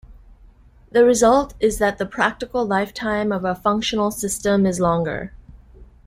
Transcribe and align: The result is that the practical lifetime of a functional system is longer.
The 0.91 1.05
result 1.05 1.53
is 1.59 1.77
that 1.77 1.99
the 1.99 2.07
practical 2.07 2.65
lifetime 2.65 3.31
of 3.31 3.45
a 3.45 3.53
functional 3.53 4.09
system 4.09 4.65
is 4.65 4.79
longer. 4.79 5.31